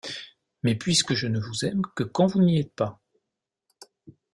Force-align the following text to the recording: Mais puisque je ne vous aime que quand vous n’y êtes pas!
Mais 0.63 0.73
puisque 0.73 1.13
je 1.13 1.27
ne 1.27 1.39
vous 1.39 1.63
aime 1.63 1.83
que 1.95 2.03
quand 2.03 2.25
vous 2.25 2.41
n’y 2.41 2.57
êtes 2.59 2.73
pas! 2.73 3.03